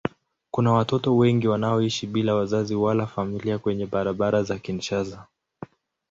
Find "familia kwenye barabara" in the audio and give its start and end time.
3.07-4.43